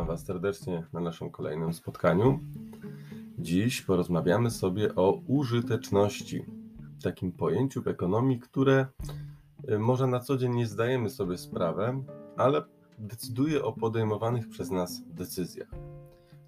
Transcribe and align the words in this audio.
Witam 0.00 0.08
Was 0.08 0.26
serdecznie 0.26 0.86
na 0.92 1.00
naszym 1.00 1.30
kolejnym 1.30 1.72
spotkaniu. 1.72 2.40
Dziś 3.38 3.82
porozmawiamy 3.82 4.50
sobie 4.50 4.94
o 4.94 5.12
użyteczności, 5.26 6.44
takim 7.02 7.32
pojęciu 7.32 7.82
w 7.82 7.88
ekonomii, 7.88 8.38
które 8.38 8.86
y, 9.70 9.78
może 9.78 10.06
na 10.06 10.20
co 10.20 10.36
dzień 10.36 10.54
nie 10.54 10.66
zdajemy 10.66 11.10
sobie 11.10 11.38
sprawy, 11.38 12.04
ale 12.36 12.62
decyduje 12.98 13.64
o 13.64 13.72
podejmowanych 13.72 14.48
przez 14.48 14.70
nas 14.70 15.02
decyzjach. 15.06 15.68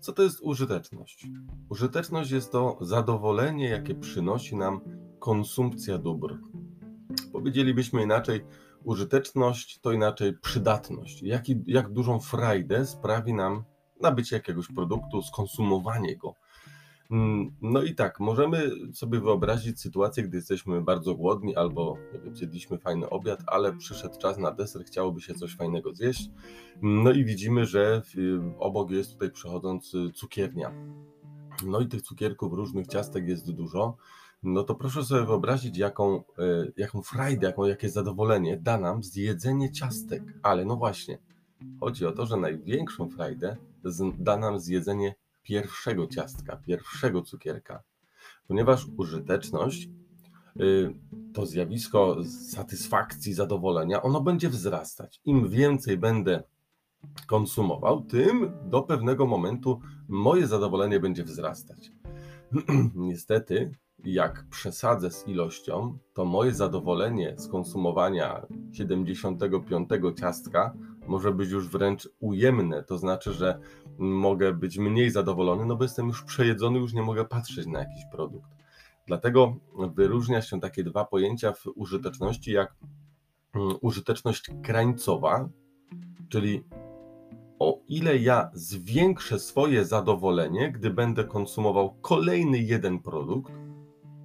Co 0.00 0.12
to 0.12 0.22
jest 0.22 0.40
użyteczność? 0.40 1.26
Użyteczność 1.68 2.30
jest 2.30 2.52
to 2.52 2.78
zadowolenie, 2.80 3.68
jakie 3.68 3.94
przynosi 3.94 4.56
nam 4.56 4.80
konsumpcja 5.18 5.98
dóbr. 5.98 6.38
Powiedzielibyśmy 7.32 8.02
inaczej, 8.02 8.44
użyteczność 8.84 9.80
to 9.80 9.92
inaczej 9.92 10.32
przydatność. 10.38 11.22
Jak, 11.22 11.44
jak 11.66 11.92
dużą 11.92 12.20
frajdę 12.20 12.86
sprawi 12.86 13.34
nam 13.34 13.64
nabycie 14.00 14.36
jakiegoś 14.36 14.68
produktu, 14.68 15.22
skonsumowanie 15.22 16.16
go. 16.16 16.34
Mm, 17.10 17.54
no 17.62 17.82
i 17.82 17.94
tak, 17.94 18.20
możemy 18.20 18.70
sobie 18.94 19.20
wyobrazić 19.20 19.80
sytuację, 19.80 20.22
gdy 20.22 20.36
jesteśmy 20.36 20.82
bardzo 20.82 21.14
głodni 21.14 21.56
albo 21.56 21.96
wiem, 22.24 22.36
zjedliśmy 22.36 22.78
fajny 22.78 23.10
obiad, 23.10 23.40
ale 23.46 23.72
przyszedł 23.72 24.18
czas 24.18 24.38
na 24.38 24.50
deser, 24.50 24.84
chciałoby 24.84 25.20
się 25.20 25.34
coś 25.34 25.56
fajnego 25.56 25.94
zjeść. 25.94 26.30
No 26.82 27.12
i 27.12 27.24
widzimy, 27.24 27.66
że 27.66 28.02
obok 28.58 28.90
jest 28.90 29.12
tutaj 29.12 29.30
przechodząc 29.30 29.92
cukiernia. 30.14 30.72
No 31.66 31.80
i 31.80 31.86
tych 31.86 32.02
cukierków 32.02 32.52
różnych 32.52 32.86
ciastek 32.86 33.28
jest 33.28 33.50
dużo 33.50 33.96
no 34.42 34.62
to 34.62 34.74
proszę 34.74 35.04
sobie 35.04 35.26
wyobrazić, 35.26 35.78
jaką, 35.78 36.16
e, 36.16 36.22
jaką 36.76 37.02
frajdę, 37.02 37.46
jaką, 37.46 37.64
jakie 37.64 37.90
zadowolenie 37.90 38.56
da 38.56 38.78
nam 38.78 39.02
zjedzenie 39.02 39.72
ciastek. 39.72 40.22
Ale 40.42 40.64
no 40.64 40.76
właśnie, 40.76 41.18
chodzi 41.80 42.06
o 42.06 42.12
to, 42.12 42.26
że 42.26 42.36
największą 42.36 43.08
frajdę 43.08 43.56
da 44.18 44.36
nam 44.36 44.60
zjedzenie 44.60 45.14
pierwszego 45.42 46.06
ciastka, 46.06 46.56
pierwszego 46.56 47.22
cukierka, 47.22 47.82
ponieważ 48.48 48.86
użyteczność 48.96 49.88
y, 50.60 50.94
to 51.34 51.46
zjawisko 51.46 52.16
satysfakcji, 52.50 53.34
zadowolenia, 53.34 54.02
ono 54.02 54.20
będzie 54.20 54.48
wzrastać. 54.48 55.20
Im 55.24 55.48
więcej 55.48 55.98
będę 55.98 56.42
konsumował, 57.26 58.04
tym 58.04 58.52
do 58.64 58.82
pewnego 58.82 59.26
momentu 59.26 59.80
moje 60.08 60.46
zadowolenie 60.46 61.00
będzie 61.00 61.24
wzrastać. 61.24 61.92
Niestety, 62.94 63.70
jak 64.04 64.44
przesadzę 64.50 65.10
z 65.10 65.28
ilością, 65.28 65.98
to 66.14 66.24
moje 66.24 66.54
zadowolenie 66.54 67.34
z 67.38 67.48
konsumowania 67.48 68.46
75 68.72 69.88
ciastka 70.20 70.74
może 71.06 71.32
być 71.32 71.50
już 71.50 71.68
wręcz 71.68 72.08
ujemne. 72.20 72.82
To 72.82 72.98
znaczy, 72.98 73.32
że 73.32 73.58
mogę 73.98 74.52
być 74.52 74.78
mniej 74.78 75.10
zadowolony, 75.10 75.66
no 75.66 75.76
bo 75.76 75.84
jestem 75.84 76.06
już 76.06 76.22
przejedzony, 76.22 76.78
już 76.78 76.92
nie 76.92 77.02
mogę 77.02 77.24
patrzeć 77.24 77.66
na 77.66 77.78
jakiś 77.78 78.02
produkt. 78.12 78.50
Dlatego 79.06 79.56
wyróżnia 79.94 80.42
się 80.42 80.60
takie 80.60 80.84
dwa 80.84 81.04
pojęcia 81.04 81.52
w 81.52 81.66
użyteczności, 81.74 82.52
jak 82.52 82.74
mm, 83.54 83.76
użyteczność 83.80 84.50
krańcowa, 84.62 85.48
czyli 86.28 86.64
o 87.58 87.78
ile 87.88 88.18
ja 88.18 88.50
zwiększę 88.54 89.38
swoje 89.38 89.84
zadowolenie, 89.84 90.72
gdy 90.72 90.90
będę 90.90 91.24
konsumował 91.24 91.94
kolejny 92.00 92.58
jeden 92.58 92.98
produkt, 92.98 93.52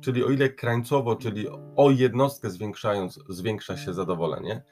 czyli 0.01 0.23
o 0.23 0.29
ile 0.29 0.49
krańcowo, 0.49 1.15
czyli 1.15 1.47
o 1.75 1.91
jednostkę 1.91 2.49
zwiększając, 2.49 3.19
zwiększa 3.29 3.77
się 3.77 3.93
zadowolenie, 3.93 4.63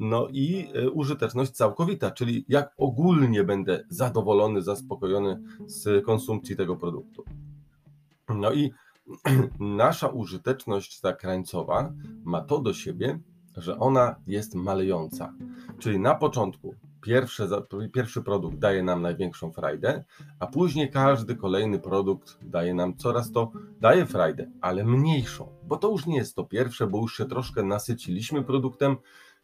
no 0.00 0.28
i 0.32 0.68
e, 0.74 0.90
użyteczność 0.90 1.50
całkowita, 1.50 2.10
czyli 2.10 2.44
jak 2.48 2.74
ogólnie 2.76 3.44
będę 3.44 3.84
zadowolony, 3.88 4.62
zaspokojony 4.62 5.42
z 5.66 6.04
konsumpcji 6.04 6.56
tego 6.56 6.76
produktu. 6.76 7.24
No 8.28 8.52
i 8.52 8.72
nasza 9.60 10.08
użyteczność 10.08 11.00
ta 11.00 11.12
krańcowa 11.12 11.92
ma 12.24 12.40
to 12.40 12.60
do 12.60 12.74
siebie, 12.74 13.18
że 13.56 13.78
ona 13.78 14.16
jest 14.26 14.54
malejąca. 14.54 15.34
Czyli 15.78 16.00
na 16.00 16.14
początku 16.14 16.74
pierwszy, 17.00 17.48
pierwszy 17.92 18.22
produkt 18.22 18.58
daje 18.58 18.82
nam 18.82 19.02
największą 19.02 19.52
frajdę, 19.52 20.04
a 20.40 20.46
później 20.46 20.90
każdy 20.90 21.36
kolejny 21.36 21.78
produkt 21.78 22.38
daje 22.42 22.74
nam 22.74 22.96
coraz 22.96 23.32
to, 23.32 23.52
daje 23.80 24.06
frajdę, 24.06 24.50
ale 24.60 24.84
mniejszą, 24.84 25.48
bo 25.64 25.76
to 25.76 25.90
już 25.90 26.06
nie 26.06 26.16
jest 26.16 26.36
to 26.36 26.44
pierwsze, 26.44 26.86
bo 26.86 26.98
już 26.98 27.16
się 27.16 27.24
troszkę 27.24 27.62
nasyciliśmy 27.62 28.44
produktem, 28.44 28.96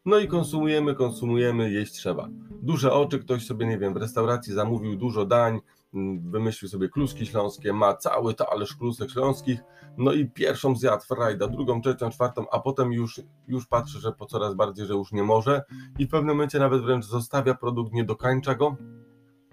no 0.04 0.18
i 0.18 0.28
konsumujemy, 0.28 0.94
konsumujemy, 0.94 1.70
jeść 1.70 1.92
trzeba. 1.92 2.28
Duże 2.62 2.92
oczy, 2.92 3.18
ktoś 3.18 3.46
sobie, 3.46 3.66
nie 3.66 3.78
wiem, 3.78 3.94
w 3.94 3.96
restauracji 3.96 4.54
zamówił 4.54 4.96
dużo 4.96 5.24
dań, 5.24 5.60
mm, 5.94 6.30
wymyślił 6.30 6.68
sobie 6.68 6.88
kluski 6.88 7.26
śląskie, 7.26 7.72
ma 7.72 7.94
cały 7.94 8.34
talerz 8.34 8.76
klusek 8.76 9.10
śląskich, 9.10 9.60
no 9.96 10.12
i 10.12 10.26
pierwszą 10.26 10.76
zjadł 10.76 11.04
frajda, 11.04 11.48
drugą, 11.48 11.80
trzecią, 11.80 12.10
czwartą, 12.10 12.46
a 12.52 12.60
potem 12.60 12.92
już, 12.92 13.20
już 13.48 13.66
patrzy, 13.66 14.00
że 14.00 14.12
po 14.12 14.26
coraz 14.26 14.54
bardziej, 14.54 14.86
że 14.86 14.94
już 14.94 15.12
nie 15.12 15.22
może 15.22 15.62
i 15.98 16.06
w 16.06 16.10
pewnym 16.10 16.36
momencie 16.36 16.58
nawet 16.58 16.82
wręcz 16.82 17.04
zostawia 17.04 17.54
produkt, 17.54 17.92
nie 17.92 18.04
dokańcza 18.04 18.54
go, 18.54 18.76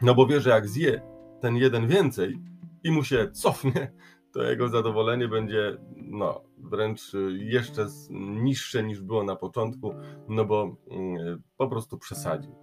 no 0.01 0.15
bo 0.15 0.27
wie, 0.27 0.41
że 0.41 0.49
jak 0.49 0.67
zje 0.67 1.01
ten 1.41 1.55
jeden 1.55 1.87
więcej 1.87 2.39
i 2.83 2.91
mu 2.91 3.03
się 3.03 3.31
cofnie, 3.31 3.91
to 4.31 4.43
jego 4.43 4.69
zadowolenie 4.69 5.27
będzie 5.27 5.77
no, 6.11 6.41
wręcz 6.57 7.11
jeszcze 7.37 7.87
niższe 8.43 8.83
niż 8.83 9.01
było 9.01 9.23
na 9.23 9.35
początku, 9.35 9.93
no 10.29 10.45
bo 10.45 10.75
mm, 10.89 11.43
po 11.57 11.67
prostu 11.67 11.97
przesadził. 11.97 12.55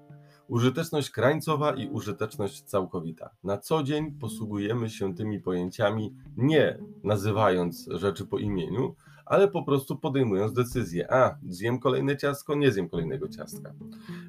Użyteczność 0.49 1.11
krańcowa 1.11 1.75
i 1.75 1.89
użyteczność 1.89 2.63
całkowita. 2.63 3.31
Na 3.45 3.59
co 3.59 3.83
dzień 3.83 4.13
posługujemy 4.13 4.91
się 4.91 5.15
tymi 5.15 5.41
pojęciami 5.41 6.15
nie 6.37 6.79
nazywając 7.05 7.89
rzeczy 7.91 8.27
po 8.27 8.39
imieniu, 8.39 8.95
ale 9.27 9.49
po 9.49 9.63
prostu 9.63 9.97
podejmując 9.97 10.53
decyzję. 10.53 11.13
A, 11.13 11.39
zjem 11.49 11.79
kolejne 11.79 12.17
ciastko, 12.17 12.55
nie 12.55 12.73
zjem 12.73 12.89
kolejnego 12.89 13.29
ciastka. 13.29 13.75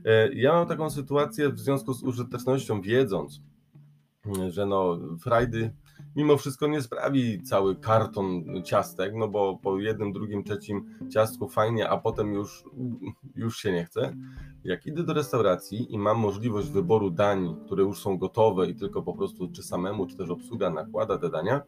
E, 0.05 0.33
ja 0.33 0.53
mam 0.53 0.67
taką 0.67 0.89
sytuację 0.89 1.49
w 1.49 1.59
związku 1.59 1.93
z 1.93 2.03
użytecznością, 2.03 2.81
wiedząc, 2.81 3.41
że 4.49 4.65
no, 4.65 4.99
frajdy 5.19 5.73
mimo 6.15 6.37
wszystko 6.37 6.67
nie 6.67 6.81
sprawi 6.81 7.41
cały 7.41 7.75
karton 7.75 8.43
ciastek, 8.63 9.13
no 9.15 9.27
bo 9.27 9.57
po 9.57 9.79
jednym, 9.79 10.13
drugim, 10.13 10.43
trzecim 10.43 10.85
ciastku 11.13 11.49
fajnie, 11.49 11.89
a 11.89 11.97
potem 11.97 12.33
już, 12.33 12.63
już 13.35 13.57
się 13.57 13.71
nie 13.71 13.85
chce. 13.85 14.15
Jak 14.63 14.85
idę 14.85 15.03
do 15.03 15.13
restauracji 15.13 15.93
i 15.93 15.97
mam 15.97 16.17
możliwość 16.17 16.69
wyboru 16.69 17.09
dań, 17.09 17.55
które 17.65 17.83
już 17.83 18.01
są 18.01 18.17
gotowe 18.17 18.67
i 18.67 18.75
tylko 18.75 19.01
po 19.01 19.13
prostu 19.13 19.51
czy 19.51 19.63
samemu, 19.63 20.07
czy 20.07 20.17
też 20.17 20.29
obsługa 20.29 20.69
nakłada 20.69 21.17
te 21.17 21.29
dania, 21.29 21.61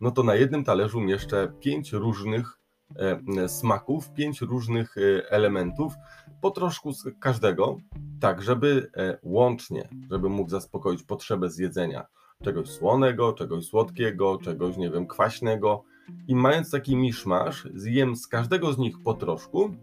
no 0.00 0.10
to 0.10 0.22
na 0.22 0.34
jednym 0.34 0.64
talerzu 0.64 1.00
mieszczę 1.00 1.52
pięć 1.60 1.92
różnych 1.92 2.58
e, 2.96 3.48
smaków, 3.48 4.12
pięć 4.12 4.40
różnych 4.40 4.98
e, 4.98 5.30
elementów, 5.30 5.92
po 6.40 6.50
troszku 6.50 6.92
z 6.92 7.04
każdego, 7.20 7.76
tak 8.20 8.42
żeby 8.42 8.90
e, 8.96 9.18
łącznie, 9.22 9.88
żeby 10.10 10.28
mógł 10.28 10.50
zaspokoić 10.50 11.02
potrzebę 11.02 11.50
zjedzenia 11.50 12.06
czegoś 12.42 12.68
słonego, 12.68 13.32
czegoś 13.32 13.66
słodkiego, 13.66 14.38
czegoś, 14.38 14.76
nie 14.76 14.90
wiem, 14.90 15.06
kwaśnego. 15.06 15.84
I 16.28 16.34
mając 16.34 16.70
taki 16.70 16.96
miszmasz, 16.96 17.68
zjem 17.74 18.16
z 18.16 18.26
każdego 18.26 18.72
z 18.72 18.78
nich 18.78 19.02
po 19.04 19.14
troszku, 19.14 19.74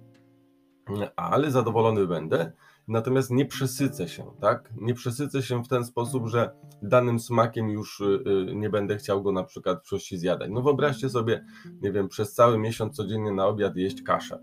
ale 1.16 1.51
zadowolony 1.51 2.07
będę. 2.07 2.51
Natomiast 2.88 3.31
nie 3.31 3.45
przesycę 3.45 4.07
się, 4.07 4.31
tak? 4.41 4.73
Nie 4.75 4.94
przesycę 4.94 5.44
się 5.44 5.63
w 5.63 5.67
ten 5.67 5.85
sposób, 5.85 6.28
że 6.28 6.51
danym 6.81 7.19
smakiem 7.19 7.69
już 7.69 8.00
y, 8.00 8.23
y, 8.50 8.56
nie 8.56 8.69
będę 8.69 8.97
chciał 8.97 9.23
go 9.23 9.31
na 9.31 9.44
przykład 9.44 9.79
w 9.79 9.81
przyszłości 9.81 10.18
zjadać. 10.18 10.50
No 10.51 10.62
wyobraźcie 10.62 11.09
sobie, 11.09 11.45
nie 11.81 11.91
wiem, 11.91 12.07
przez 12.07 12.33
cały 12.33 12.57
miesiąc 12.57 12.95
codziennie 12.95 13.31
na 13.31 13.47
obiad 13.47 13.75
jeść 13.75 14.01
kaszę. 14.01 14.39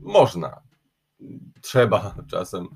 Można, 0.00 0.60
trzeba 1.60 2.14
czasem 2.30 2.68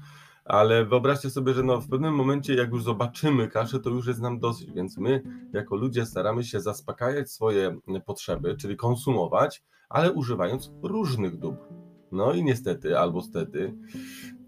ale 0.45 0.85
wyobraźcie 0.85 1.31
sobie, 1.31 1.55
że 1.55 1.63
no 1.63 1.81
w 1.81 1.89
pewnym 1.89 2.15
momencie, 2.15 2.55
jak 2.55 2.71
już 2.71 2.83
zobaczymy 2.83 3.49
kaszę, 3.49 3.81
to 3.81 3.91
już 3.91 4.07
jest 4.07 4.21
nam 4.21 4.39
dosyć, 4.39 4.73
więc 4.73 4.99
my 4.99 5.23
jako 5.53 5.77
ludzie 5.77 6.07
staramy 6.07 6.45
się 6.45 6.61
zaspokajać 6.61 7.31
swoje 7.31 7.79
potrzeby, 8.07 8.57
czyli 8.57 8.77
konsumować, 8.77 9.63
ale 9.89 10.13
używając 10.13 10.73
różnych 10.83 11.39
dóbr. 11.39 11.59
No 12.13 12.33
i 12.33 12.45
niestety, 12.45 12.99
albo 12.99 13.23
stety, 13.23 13.75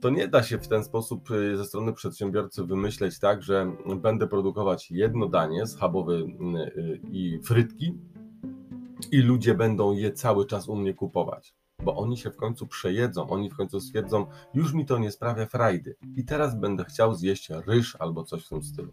to 0.01 0.11
nie 0.11 0.29
da 0.29 0.43
się 0.43 0.59
w 0.59 0.69
ten 0.69 0.85
sposób 0.85 1.31
y, 1.31 1.57
ze 1.57 1.65
strony 1.65 1.93
przedsiębiorcy 1.93 2.65
wymyśleć 2.65 3.19
tak, 3.19 3.43
że 3.43 3.77
będę 4.03 4.27
produkować 4.27 4.91
jedno 4.91 5.29
danie 5.29 5.67
schabowe 5.67 6.15
y, 6.15 7.01
i 7.11 7.41
frytki 7.45 7.99
i 9.13 9.19
ludzie 9.19 9.55
będą 9.55 9.93
je 9.93 10.13
cały 10.13 10.47
czas 10.47 10.69
u 10.69 10.77
mnie 10.77 10.95
kupować 10.95 11.55
bo 11.85 11.97
oni 11.97 12.17
się 12.17 12.31
w 12.31 12.37
końcu 12.37 12.67
przejedzą, 12.67 13.29
oni 13.29 13.51
w 13.51 13.57
końcu 13.57 13.81
stwierdzą, 13.81 14.27
już 14.55 14.73
mi 14.73 14.87
to 14.87 14.99
nie 14.99 15.11
sprawia 15.11 15.47
frajdy 15.47 15.97
i 16.17 16.25
teraz 16.25 16.61
będę 16.61 16.85
chciał 16.85 17.15
zjeść 17.15 17.51
ryż 17.67 17.97
albo 17.99 18.25
coś 18.25 18.45
w 18.45 18.49
tym 18.49 18.63
stylu. 18.63 18.93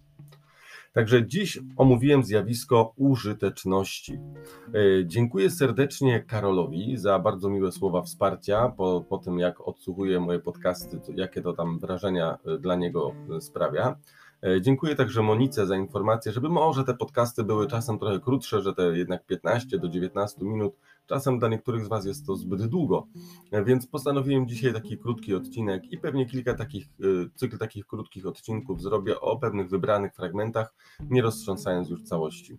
Także 0.94 1.28
dziś 1.28 1.60
omówiłem 1.78 2.24
zjawisko 2.24 2.94
użyteczności. 2.96 4.14
E, 4.14 4.80
dziękuję 5.06 5.50
serdecznie 5.50 6.24
Karolowi 6.24 6.98
za 6.98 7.20
bardzo 7.20 7.50
miłe 7.50 7.72
słowa 7.72 8.02
wsparcia 8.02 8.70
po, 8.70 9.06
po 9.10 9.18
tym, 9.18 9.40
jak 9.40 9.68
odsłuchuję 9.68 10.20
moje 10.20 10.40
podcasty, 10.40 11.00
jakie 11.16 11.42
to 11.42 11.54
tam 11.54 11.80
wrażenia 11.80 12.38
e, 12.46 12.58
dla 12.58 12.76
niego 12.76 13.16
sprawia. 13.40 13.96
E, 14.44 14.62
dziękuję 14.62 14.96
także 14.96 15.22
Monice 15.22 15.68
za 15.68 15.78
informację, 15.78 16.32
żeby 16.32 16.50
może 16.50 16.84
te 16.84 16.94
podcasty 16.94 17.44
były 17.44 17.68
czasem 17.68 18.00
trochę 18.00 18.20
krótsze, 18.20 18.62
że 18.62 18.74
te 18.74 18.98
jednak 18.98 19.26
15 19.26 19.80
do 19.80 19.90
19 19.90 20.46
minut, 20.46 20.74
czasem 21.06 21.40
dla 21.40 21.48
niektórych 21.48 21.86
z 21.86 21.88
Was 21.88 22.06
jest 22.06 22.26
to 22.26 22.36
zbyt 22.36 22.66
długo, 22.66 23.08
e, 23.52 23.64
więc 23.64 23.88
postanowiłem 23.88 24.48
dzisiaj 24.48 24.74
taki 24.74 24.98
krótki 24.98 25.36
odcinek 25.36 25.92
i 25.92 25.98
pewnie 25.98 26.26
kilka 26.26 26.54
takich, 26.54 26.86
e, 26.86 27.30
cykl 27.36 27.58
takich 27.58 27.86
krótkich 27.86 28.26
odcinków 28.26 28.82
zrobię 28.82 29.20
o 29.20 29.38
pewnych 29.38 29.70
wybranych 29.70 30.16
fragmentach, 30.16 30.74
nie 31.10 31.22
roztrząsając 31.22 31.90
już 31.90 32.04
całości. 32.04 32.58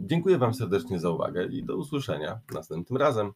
Dziękuję 0.00 0.38
Wam 0.38 0.54
serdecznie 0.54 1.00
za 1.00 1.10
uwagę 1.10 1.46
i 1.46 1.64
do 1.64 1.76
usłyszenia 1.76 2.40
następnym 2.54 2.96
razem. 2.96 3.32